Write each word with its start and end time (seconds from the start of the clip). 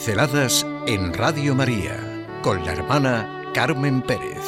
Pinceladas 0.00 0.66
en 0.86 1.12
Radio 1.12 1.54
María 1.54 2.26
con 2.42 2.64
la 2.64 2.72
hermana 2.72 3.44
Carmen 3.52 4.00
Pérez. 4.00 4.40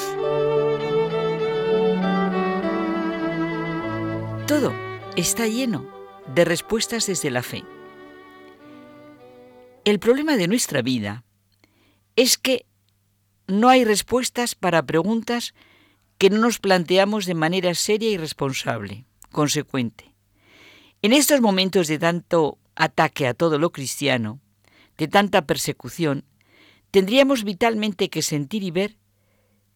Todo 4.46 4.72
está 5.14 5.46
lleno 5.48 5.86
de 6.34 6.46
respuestas 6.46 7.06
desde 7.06 7.30
la 7.30 7.42
fe. 7.42 7.64
El 9.84 9.98
problema 9.98 10.38
de 10.38 10.48
nuestra 10.48 10.80
vida 10.80 11.22
es 12.16 12.38
que 12.38 12.64
no 13.46 13.68
hay 13.68 13.84
respuestas 13.84 14.54
para 14.54 14.86
preguntas 14.86 15.52
que 16.16 16.30
no 16.30 16.38
nos 16.38 16.60
planteamos 16.60 17.26
de 17.26 17.34
manera 17.34 17.74
seria 17.74 18.08
y 18.08 18.16
responsable, 18.16 19.04
consecuente. 19.30 20.14
En 21.02 21.12
estos 21.12 21.42
momentos 21.42 21.88
de 21.88 21.98
tanto 21.98 22.56
ataque 22.74 23.26
a 23.26 23.34
todo 23.34 23.58
lo 23.58 23.70
cristiano, 23.70 24.40
de 24.98 25.08
tanta 25.08 25.46
persecución, 25.46 26.24
tendríamos 26.90 27.44
vitalmente 27.44 28.10
que 28.10 28.22
sentir 28.22 28.62
y 28.62 28.70
ver 28.70 28.96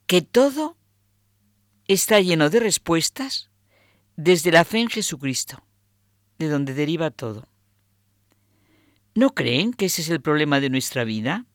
que 0.07 0.23
todo 0.23 0.77
está 1.89 2.21
lleno 2.21 2.51
de 2.51 2.61
respuestas 2.61 3.51
desde 4.17 4.53
la 4.53 4.65
fe 4.65 4.81
en 4.81 4.89
Jesucristo, 4.89 5.63
de 6.39 6.49
donde 6.49 6.75
deriva 6.75 7.11
todo. 7.11 7.49
¿No 9.15 9.35
creen 9.35 9.73
que 9.73 9.87
ese 9.87 10.03
es 10.03 10.11
el 10.11 10.21
problema 10.21 10.61
de 10.61 10.71
nuestra 10.71 11.05
vida? 11.05 11.47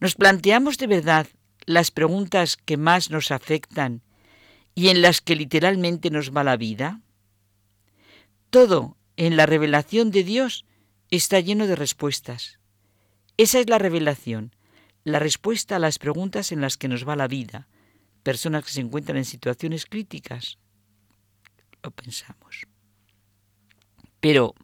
¿Nos 0.00 0.14
planteamos 0.14 0.78
de 0.78 0.86
verdad 0.86 1.26
las 1.66 1.90
preguntas 1.90 2.56
que 2.56 2.76
más 2.76 3.10
nos 3.10 3.30
afectan 3.30 4.02
y 4.74 4.88
en 4.88 5.02
las 5.02 5.20
que 5.20 5.36
literalmente 5.36 6.10
nos 6.10 6.30
va 6.30 6.44
la 6.44 6.56
vida? 6.56 7.00
Todo 8.50 8.96
en 9.16 9.36
la 9.36 9.46
revelación 9.46 10.10
de 10.10 10.24
Dios 10.24 10.64
está 11.16 11.40
lleno 11.40 11.66
de 11.66 11.76
respuestas. 11.76 12.58
Esa 13.36 13.60
es 13.60 13.68
la 13.68 13.78
revelación, 13.78 14.54
la 15.04 15.18
respuesta 15.18 15.76
a 15.76 15.78
las 15.78 15.98
preguntas 15.98 16.52
en 16.52 16.60
las 16.60 16.76
que 16.76 16.88
nos 16.88 17.06
va 17.06 17.16
la 17.16 17.28
vida. 17.28 17.68
Personas 18.22 18.64
que 18.64 18.70
se 18.70 18.80
encuentran 18.80 19.18
en 19.18 19.24
situaciones 19.24 19.86
críticas. 19.86 20.58
Lo 21.82 21.90
pensamos. 21.90 22.66
Pero 24.20 24.54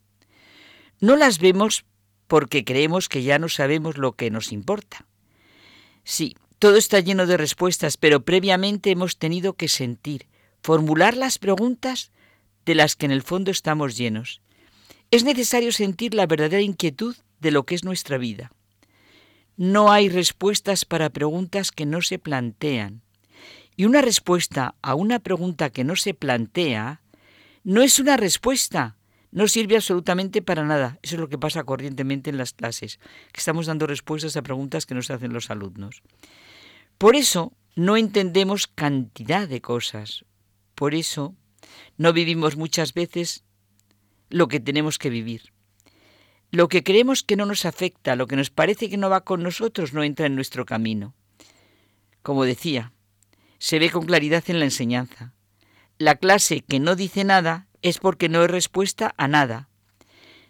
no 1.00 1.16
las 1.16 1.38
vemos 1.38 1.84
porque 2.26 2.64
creemos 2.64 3.08
que 3.08 3.22
ya 3.22 3.38
no 3.38 3.48
sabemos 3.48 3.98
lo 3.98 4.12
que 4.12 4.30
nos 4.30 4.52
importa. 4.52 5.06
Sí, 6.04 6.36
todo 6.58 6.76
está 6.76 7.00
lleno 7.00 7.26
de 7.26 7.36
respuestas, 7.36 7.96
pero 7.96 8.24
previamente 8.24 8.90
hemos 8.90 9.18
tenido 9.18 9.54
que 9.54 9.68
sentir, 9.68 10.28
formular 10.62 11.16
las 11.16 11.38
preguntas 11.38 12.12
de 12.64 12.74
las 12.74 12.96
que 12.96 13.06
en 13.06 13.12
el 13.12 13.22
fondo 13.22 13.50
estamos 13.50 13.96
llenos. 13.96 14.42
Es 15.10 15.24
necesario 15.24 15.72
sentir 15.72 16.14
la 16.14 16.26
verdadera 16.26 16.62
inquietud 16.62 17.16
de 17.40 17.50
lo 17.50 17.64
que 17.64 17.74
es 17.74 17.82
nuestra 17.82 18.16
vida. 18.16 18.52
No 19.56 19.90
hay 19.90 20.08
respuestas 20.08 20.84
para 20.84 21.10
preguntas 21.10 21.72
que 21.72 21.84
no 21.84 22.00
se 22.00 22.20
plantean. 22.20 23.02
Y 23.76 23.86
una 23.86 24.02
respuesta 24.02 24.76
a 24.82 24.94
una 24.94 25.18
pregunta 25.18 25.70
que 25.70 25.82
no 25.82 25.96
se 25.96 26.14
plantea 26.14 27.02
no 27.64 27.82
es 27.82 27.98
una 27.98 28.16
respuesta, 28.16 28.96
no 29.32 29.48
sirve 29.48 29.74
absolutamente 29.74 30.42
para 30.42 30.64
nada. 30.64 30.98
Eso 31.02 31.16
es 31.16 31.20
lo 31.20 31.28
que 31.28 31.38
pasa 31.38 31.64
corrientemente 31.64 32.30
en 32.30 32.38
las 32.38 32.52
clases, 32.52 33.00
que 33.32 33.40
estamos 33.40 33.66
dando 33.66 33.88
respuestas 33.88 34.36
a 34.36 34.42
preguntas 34.42 34.86
que 34.86 34.94
nos 34.94 35.10
hacen 35.10 35.32
los 35.32 35.50
alumnos. 35.50 36.02
Por 36.98 37.16
eso 37.16 37.52
no 37.74 37.96
entendemos 37.96 38.68
cantidad 38.68 39.48
de 39.48 39.60
cosas. 39.60 40.24
Por 40.76 40.94
eso 40.94 41.34
no 41.96 42.12
vivimos 42.12 42.56
muchas 42.56 42.94
veces 42.94 43.44
lo 44.30 44.48
que 44.48 44.60
tenemos 44.60 44.98
que 44.98 45.10
vivir. 45.10 45.52
Lo 46.50 46.68
que 46.68 46.82
creemos 46.82 47.22
que 47.22 47.36
no 47.36 47.46
nos 47.46 47.64
afecta, 47.64 48.16
lo 48.16 48.26
que 48.26 48.36
nos 48.36 48.50
parece 48.50 48.88
que 48.88 48.96
no 48.96 49.10
va 49.10 49.20
con 49.20 49.42
nosotros, 49.42 49.92
no 49.92 50.02
entra 50.02 50.26
en 50.26 50.34
nuestro 50.34 50.64
camino. 50.64 51.14
Como 52.22 52.44
decía, 52.44 52.92
se 53.58 53.78
ve 53.78 53.90
con 53.90 54.06
claridad 54.06 54.44
en 54.48 54.58
la 54.58 54.64
enseñanza. 54.64 55.32
La 55.98 56.16
clase 56.16 56.62
que 56.62 56.80
no 56.80 56.96
dice 56.96 57.24
nada 57.24 57.68
es 57.82 57.98
porque 57.98 58.28
no 58.28 58.42
es 58.42 58.50
respuesta 58.50 59.14
a 59.16 59.28
nada. 59.28 59.68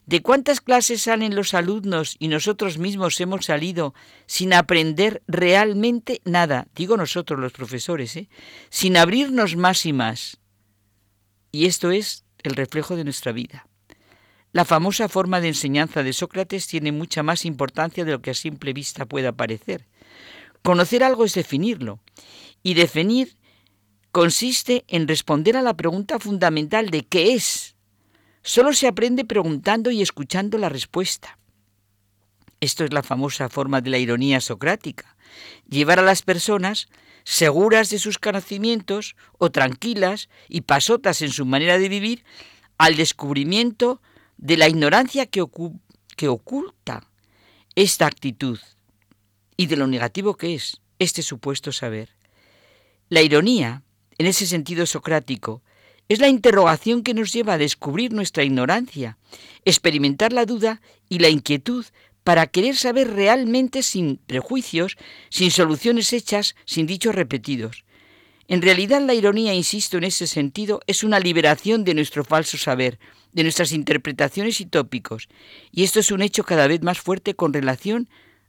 ¿De 0.06 0.22
cuántas 0.22 0.60
clases 0.60 1.02
salen 1.02 1.36
los 1.36 1.54
alumnos 1.54 2.16
y 2.18 2.28
nosotros 2.28 2.78
mismos 2.78 3.20
hemos 3.20 3.44
salido 3.44 3.94
sin 4.26 4.52
aprender 4.52 5.22
realmente 5.28 6.20
nada? 6.24 6.66
Digo 6.74 6.96
nosotros 6.96 7.38
los 7.38 7.52
profesores, 7.52 8.16
¿eh? 8.16 8.28
sin 8.70 8.96
abrirnos 8.96 9.54
más 9.54 9.86
y 9.86 9.92
más. 9.92 10.38
Y 11.52 11.66
esto 11.66 11.90
es 11.90 12.24
el 12.42 12.56
reflejo 12.56 12.96
de 12.96 13.04
nuestra 13.04 13.32
vida. 13.32 13.66
La 14.52 14.64
famosa 14.64 15.08
forma 15.08 15.40
de 15.40 15.48
enseñanza 15.48 16.02
de 16.02 16.12
Sócrates 16.12 16.66
tiene 16.66 16.90
mucha 16.90 17.22
más 17.22 17.44
importancia 17.44 18.04
de 18.04 18.12
lo 18.12 18.20
que 18.20 18.30
a 18.30 18.34
simple 18.34 18.72
vista 18.72 19.06
pueda 19.06 19.32
parecer. 19.32 19.86
Conocer 20.62 21.04
algo 21.04 21.24
es 21.24 21.34
definirlo, 21.34 22.00
y 22.62 22.74
definir 22.74 23.36
consiste 24.10 24.84
en 24.88 25.06
responder 25.06 25.56
a 25.56 25.62
la 25.62 25.74
pregunta 25.74 26.18
fundamental 26.18 26.90
de 26.90 27.06
qué 27.06 27.34
es. 27.34 27.76
Solo 28.42 28.72
se 28.72 28.88
aprende 28.88 29.24
preguntando 29.24 29.90
y 29.90 30.02
escuchando 30.02 30.58
la 30.58 30.68
respuesta. 30.68 31.38
Esto 32.60 32.84
es 32.84 32.92
la 32.92 33.02
famosa 33.02 33.48
forma 33.48 33.80
de 33.80 33.90
la 33.90 33.98
ironía 33.98 34.40
socrática, 34.40 35.16
llevar 35.68 36.00
a 36.00 36.02
las 36.02 36.22
personas 36.22 36.88
seguras 37.24 37.88
de 37.90 37.98
sus 37.98 38.18
conocimientos 38.18 39.14
o 39.38 39.50
tranquilas 39.50 40.28
y 40.48 40.62
pasotas 40.62 41.22
en 41.22 41.30
su 41.30 41.46
manera 41.46 41.78
de 41.78 41.88
vivir, 41.88 42.24
al 42.76 42.96
descubrimiento 42.96 44.02
de 44.40 44.56
la 44.56 44.68
ignorancia 44.68 45.26
que, 45.26 45.44
que 46.16 46.28
oculta 46.28 47.06
esta 47.74 48.06
actitud 48.06 48.58
y 49.56 49.66
de 49.66 49.76
lo 49.76 49.86
negativo 49.86 50.36
que 50.36 50.54
es 50.54 50.80
este 50.98 51.22
supuesto 51.22 51.72
saber. 51.72 52.16
La 53.10 53.20
ironía, 53.20 53.82
en 54.16 54.26
ese 54.26 54.46
sentido 54.46 54.86
socrático, 54.86 55.62
es 56.08 56.20
la 56.20 56.28
interrogación 56.28 57.02
que 57.02 57.14
nos 57.14 57.32
lleva 57.32 57.54
a 57.54 57.58
descubrir 57.58 58.12
nuestra 58.12 58.42
ignorancia, 58.42 59.18
experimentar 59.64 60.32
la 60.32 60.46
duda 60.46 60.80
y 61.08 61.18
la 61.18 61.28
inquietud 61.28 61.84
para 62.24 62.46
querer 62.46 62.76
saber 62.76 63.12
realmente 63.12 63.82
sin 63.82 64.16
prejuicios, 64.16 64.96
sin 65.28 65.50
soluciones 65.50 66.12
hechas, 66.12 66.56
sin 66.64 66.86
dichos 66.86 67.14
repetidos. 67.14 67.84
En 68.50 68.62
realidad 68.62 69.00
la 69.00 69.14
ironía, 69.14 69.54
insisto 69.54 69.96
en 69.96 70.02
ese 70.02 70.26
sentido, 70.26 70.80
es 70.88 71.04
una 71.04 71.20
liberación 71.20 71.84
de 71.84 71.94
nuestro 71.94 72.24
falso 72.24 72.58
saber, 72.58 72.98
de 73.32 73.44
nuestras 73.44 73.70
interpretaciones 73.70 74.60
y 74.60 74.66
tópicos, 74.66 75.28
y 75.70 75.84
esto 75.84 76.00
es 76.00 76.10
un 76.10 76.20
hecho 76.20 76.42
cada 76.42 76.66
vez 76.66 76.82
más 76.82 76.98
fuerte 76.98 77.36
con 77.36 77.52
relación 77.52 78.08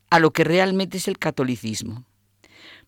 a 0.09 0.17
lo 0.17 0.33
que 0.33 0.43
realmente 0.43 0.97
es 0.97 1.07
el 1.07 1.19
catolicismo. 1.19 2.03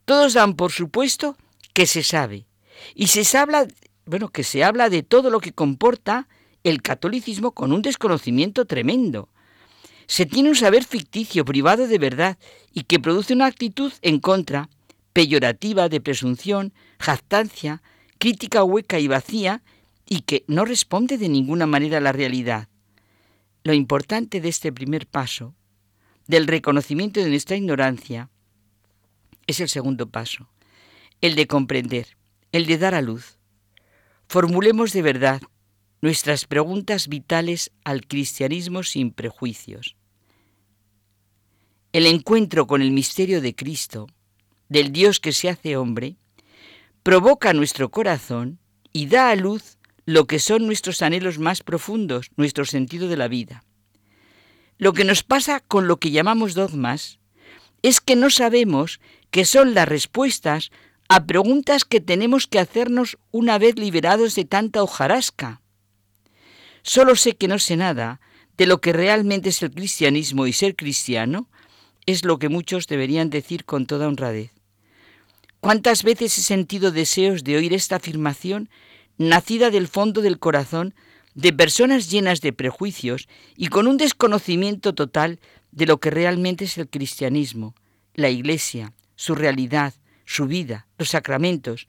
Todos 0.05 0.33
dan 0.33 0.55
por 0.55 0.71
supuesto 0.71 1.37
que 1.73 1.85
se 1.85 2.01
sabe, 2.01 2.47
y 2.95 3.05
se 3.05 3.37
habla, 3.37 3.67
bueno, 4.07 4.29
que 4.29 4.43
se 4.43 4.63
habla 4.63 4.89
de 4.89 5.03
todo 5.03 5.29
lo 5.29 5.39
que 5.39 5.53
comporta 5.53 6.27
el 6.63 6.81
catolicismo 6.81 7.51
con 7.51 7.73
un 7.73 7.83
desconocimiento 7.83 8.65
tremendo. 8.65 9.29
Se 10.07 10.25
tiene 10.25 10.49
un 10.49 10.55
saber 10.55 10.83
ficticio, 10.83 11.45
privado 11.45 11.87
de 11.87 11.99
verdad, 11.99 12.39
y 12.73 12.85
que 12.85 12.99
produce 12.99 13.35
una 13.35 13.45
actitud 13.45 13.93
en 14.01 14.19
contra, 14.19 14.67
peyorativa, 15.13 15.89
de 15.89 16.01
presunción, 16.01 16.73
jactancia, 16.99 17.81
crítica 18.17 18.63
hueca 18.63 18.99
y 18.99 19.07
vacía, 19.07 19.63
y 20.05 20.21
que 20.21 20.43
no 20.47 20.65
responde 20.65 21.17
de 21.17 21.29
ninguna 21.29 21.65
manera 21.65 21.99
a 21.99 22.01
la 22.01 22.11
realidad. 22.11 22.67
Lo 23.63 23.73
importante 23.73 24.41
de 24.41 24.49
este 24.49 24.73
primer 24.73 25.07
paso, 25.07 25.55
del 26.27 26.47
reconocimiento 26.47 27.21
de 27.21 27.29
nuestra 27.29 27.55
ignorancia, 27.55 28.29
es 29.47 29.59
el 29.59 29.69
segundo 29.69 30.09
paso, 30.09 30.49
el 31.21 31.35
de 31.35 31.47
comprender, 31.47 32.17
el 32.51 32.65
de 32.65 32.77
dar 32.77 32.95
a 32.95 33.01
luz. 33.01 33.37
Formulemos 34.27 34.93
de 34.93 35.01
verdad 35.01 35.41
nuestras 36.01 36.45
preguntas 36.45 37.07
vitales 37.07 37.71
al 37.83 38.05
cristianismo 38.05 38.83
sin 38.83 39.11
prejuicios. 39.11 39.95
El 41.93 42.07
encuentro 42.07 42.67
con 42.67 42.81
el 42.81 42.91
misterio 42.91 43.39
de 43.39 43.55
Cristo, 43.55 44.07
del 44.69 44.91
Dios 44.91 45.19
que 45.19 45.31
se 45.31 45.49
hace 45.49 45.77
hombre, 45.77 46.17
provoca 47.03 47.53
nuestro 47.53 47.89
corazón 47.91 48.59
y 48.91 49.07
da 49.07 49.29
a 49.29 49.35
luz 49.35 49.77
lo 50.05 50.25
que 50.25 50.39
son 50.39 50.65
nuestros 50.65 51.01
anhelos 51.01 51.39
más 51.39 51.63
profundos, 51.63 52.31
nuestro 52.35 52.65
sentido 52.65 53.07
de 53.07 53.17
la 53.17 53.27
vida. 53.27 53.63
Lo 54.77 54.93
que 54.93 55.05
nos 55.05 55.23
pasa 55.23 55.59
con 55.59 55.87
lo 55.87 55.97
que 55.97 56.11
llamamos 56.11 56.53
dogmas 56.53 57.19
es 57.81 58.01
que 58.01 58.15
no 58.15 58.29
sabemos 58.29 58.99
que 59.29 59.45
son 59.45 59.73
las 59.73 59.87
respuestas 59.87 60.71
a 61.09 61.25
preguntas 61.25 61.85
que 61.85 61.99
tenemos 61.99 62.47
que 62.47 62.59
hacernos 62.59 63.17
una 63.31 63.57
vez 63.57 63.77
liberados 63.77 64.35
de 64.35 64.45
tanta 64.45 64.81
hojarasca. 64.81 65.61
Solo 66.81 67.15
sé 67.15 67.35
que 67.35 67.47
no 67.47 67.59
sé 67.59 67.77
nada 67.77 68.19
de 68.57 68.65
lo 68.65 68.81
que 68.81 68.93
realmente 68.93 69.49
es 69.49 69.61
el 69.61 69.71
cristianismo 69.71 70.47
y 70.47 70.53
ser 70.53 70.75
cristiano 70.75 71.49
es 72.05 72.25
lo 72.25 72.39
que 72.39 72.49
muchos 72.49 72.87
deberían 72.87 73.29
decir 73.29 73.65
con 73.65 73.85
toda 73.85 74.07
honradez. 74.07 74.51
¿Cuántas 75.59 76.03
veces 76.03 76.37
he 76.37 76.41
sentido 76.41 76.91
deseos 76.91 77.43
de 77.43 77.55
oír 77.55 77.73
esta 77.73 77.95
afirmación 77.95 78.69
nacida 79.17 79.69
del 79.69 79.87
fondo 79.87 80.21
del 80.21 80.39
corazón 80.39 80.93
de 81.35 81.53
personas 81.53 82.11
llenas 82.11 82.41
de 82.41 82.53
prejuicios 82.53 83.27
y 83.55 83.67
con 83.67 83.87
un 83.87 83.97
desconocimiento 83.97 84.93
total 84.93 85.39
de 85.71 85.85
lo 85.85 85.99
que 85.99 86.11
realmente 86.11 86.65
es 86.65 86.77
el 86.77 86.89
cristianismo, 86.89 87.75
la 88.13 88.29
Iglesia, 88.29 88.93
su 89.15 89.35
realidad, 89.35 89.93
su 90.25 90.45
vida, 90.45 90.87
los 90.97 91.09
sacramentos, 91.09 91.87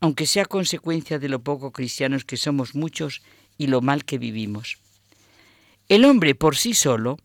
aunque 0.00 0.26
sea 0.26 0.46
consecuencia 0.46 1.18
de 1.18 1.28
lo 1.28 1.42
poco 1.42 1.72
cristianos 1.72 2.24
que 2.24 2.36
somos 2.36 2.74
muchos 2.74 3.22
y 3.58 3.66
lo 3.66 3.82
mal 3.82 4.04
que 4.04 4.18
vivimos. 4.18 4.78
El 5.88 6.04
hombre 6.04 6.34
por 6.34 6.56
sí 6.56 6.74
solo 6.74 7.18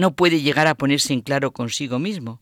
no 0.00 0.14
puede 0.14 0.40
llegar 0.40 0.66
a 0.66 0.74
ponerse 0.74 1.12
en 1.12 1.20
claro 1.20 1.52
consigo 1.52 1.98
mismo. 1.98 2.40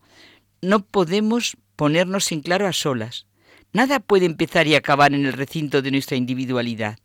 No 0.62 0.84
podemos 0.86 1.56
ponernos 1.74 2.30
en 2.30 2.40
claro 2.40 2.68
a 2.68 2.72
solas. 2.72 3.26
Nada 3.72 3.98
puede 4.00 4.26
empezar 4.26 4.66
y 4.68 4.76
acabar 4.76 5.12
en 5.12 5.26
el 5.26 5.32
recinto 5.32 5.82
de 5.82 5.90
nuestra 5.90 6.16
individualidad. 6.16 6.98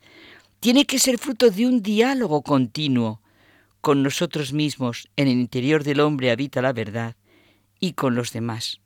Tiene 0.60 0.86
que 0.86 1.00
ser 1.00 1.18
fruto 1.18 1.50
de 1.50 1.66
un 1.66 1.82
diálogo 1.82 2.44
continuo. 2.44 3.20
Con 3.82 4.04
nosotros 4.04 4.54
mismos, 4.54 5.10
en 5.18 5.28
el 5.28 5.34
interior 5.34 5.84
del 5.84 6.00
hombre 6.00 6.32
habita 6.32 6.62
la 6.62 6.72
verdad, 6.72 7.16
y 7.80 7.94
con 7.94 8.16
los 8.16 8.32
demás. 8.32 8.80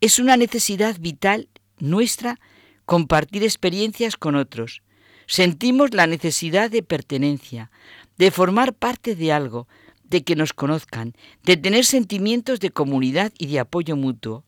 Es 0.00 0.18
una 0.18 0.36
necesidad 0.36 0.96
vital 0.98 1.48
nuestra 1.78 2.38
compartir 2.86 3.42
experiencias 3.42 4.16
con 4.16 4.36
otros. 4.36 4.82
Sentimos 5.26 5.92
la 5.92 6.06
necesidad 6.06 6.70
de 6.70 6.82
pertenencia, 6.82 7.70
de 8.16 8.30
formar 8.30 8.74
parte 8.74 9.14
de 9.14 9.32
algo, 9.32 9.68
de 10.10 10.24
que 10.24 10.36
nos 10.36 10.52
conozcan, 10.52 11.14
de 11.44 11.56
tener 11.56 11.84
sentimientos 11.84 12.60
de 12.60 12.70
comunidad 12.70 13.32
y 13.38 13.46
de 13.46 13.60
apoyo 13.60 13.96
mutuo. 13.96 14.44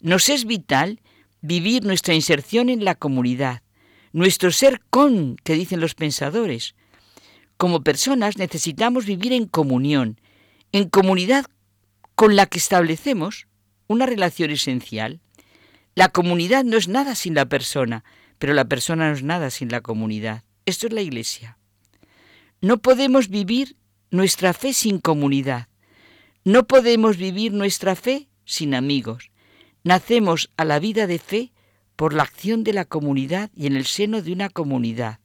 Nos 0.00 0.28
es 0.28 0.44
vital 0.44 1.00
vivir 1.40 1.84
nuestra 1.84 2.14
inserción 2.14 2.68
en 2.68 2.84
la 2.84 2.96
comunidad, 2.96 3.62
nuestro 4.12 4.50
ser 4.50 4.82
con, 4.90 5.36
que 5.36 5.54
dicen 5.54 5.80
los 5.80 5.94
pensadores. 5.94 6.74
Como 7.56 7.82
personas 7.82 8.36
necesitamos 8.36 9.06
vivir 9.06 9.32
en 9.32 9.46
comunión, 9.46 10.20
en 10.72 10.88
comunidad 10.88 11.46
con 12.16 12.36
la 12.36 12.46
que 12.46 12.58
establecemos 12.58 13.46
una 13.86 14.06
relación 14.06 14.50
esencial. 14.50 15.20
La 15.94 16.08
comunidad 16.08 16.64
no 16.64 16.76
es 16.76 16.88
nada 16.88 17.14
sin 17.14 17.34
la 17.34 17.46
persona, 17.46 18.04
pero 18.38 18.52
la 18.52 18.64
persona 18.64 19.08
no 19.08 19.14
es 19.14 19.22
nada 19.22 19.50
sin 19.50 19.68
la 19.68 19.80
comunidad. 19.80 20.42
Esto 20.66 20.88
es 20.88 20.92
la 20.92 21.02
Iglesia. 21.02 21.56
No 22.60 22.78
podemos 22.78 23.28
vivir 23.28 23.76
nuestra 24.14 24.52
fe 24.52 24.72
sin 24.72 25.00
comunidad. 25.00 25.66
No 26.44 26.68
podemos 26.68 27.16
vivir 27.16 27.52
nuestra 27.52 27.96
fe 27.96 28.28
sin 28.44 28.74
amigos. 28.74 29.32
Nacemos 29.82 30.50
a 30.56 30.64
la 30.64 30.78
vida 30.78 31.08
de 31.08 31.18
fe 31.18 31.52
por 31.96 32.14
la 32.14 32.22
acción 32.22 32.62
de 32.62 32.72
la 32.72 32.84
comunidad 32.84 33.50
y 33.56 33.66
en 33.66 33.74
el 33.74 33.86
seno 33.86 34.22
de 34.22 34.32
una 34.32 34.50
comunidad. 34.50 35.18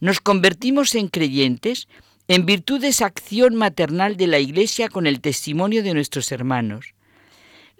Nos 0.00 0.20
convertimos 0.20 0.96
en 0.96 1.06
creyentes 1.06 1.86
en 2.26 2.44
virtud 2.44 2.80
de 2.80 2.88
esa 2.88 3.06
acción 3.06 3.54
maternal 3.54 4.16
de 4.16 4.26
la 4.26 4.40
Iglesia 4.40 4.88
con 4.88 5.06
el 5.06 5.20
testimonio 5.20 5.84
de 5.84 5.94
nuestros 5.94 6.32
hermanos. 6.32 6.94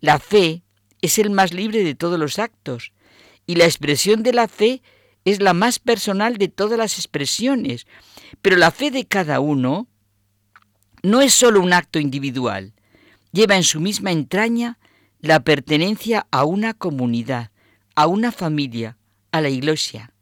La 0.00 0.20
fe 0.20 0.62
es 1.02 1.18
el 1.18 1.30
más 1.30 1.52
libre 1.52 1.82
de 1.82 1.96
todos 1.96 2.18
los 2.18 2.38
actos 2.38 2.92
y 3.44 3.56
la 3.56 3.64
expresión 3.64 4.22
de 4.22 4.32
la 4.32 4.46
fe 4.46 4.82
es 5.24 5.42
la 5.42 5.52
más 5.52 5.80
personal 5.80 6.38
de 6.38 6.46
todas 6.46 6.78
las 6.78 6.96
expresiones, 6.96 7.88
pero 8.40 8.56
la 8.56 8.70
fe 8.70 8.92
de 8.92 9.04
cada 9.04 9.40
uno 9.40 9.88
no 11.02 11.20
es 11.20 11.34
solo 11.34 11.60
un 11.60 11.72
acto 11.72 11.98
individual, 11.98 12.72
lleva 13.32 13.56
en 13.56 13.62
su 13.62 13.80
misma 13.80 14.12
entraña 14.12 14.78
la 15.20 15.40
pertenencia 15.40 16.26
a 16.30 16.44
una 16.44 16.74
comunidad, 16.74 17.50
a 17.94 18.06
una 18.06 18.32
familia, 18.32 18.96
a 19.32 19.40
la 19.40 19.48
iglesia. 19.48 20.12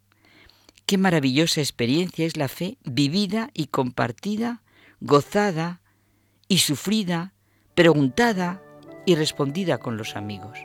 Qué 0.87 0.99
maravillosa 0.99 1.61
experiencia 1.61 2.27
es 2.27 2.37
la 2.37 2.49
fe 2.49 2.79
vivida 2.85 3.51
y 3.53 3.67
compartida, 3.67 4.63
gozada 5.01 5.81
y 6.49 6.59
sufrida, 6.59 7.33
preguntada 7.75 8.63
y 9.05 9.15
respondida 9.17 9.79
con 9.79 9.97
los 9.97 10.17
amigos. 10.17 10.59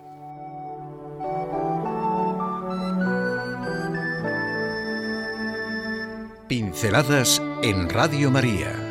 Pinceladas 6.47 7.41
en 7.63 7.89
Radio 7.89 8.29
María 8.29 8.90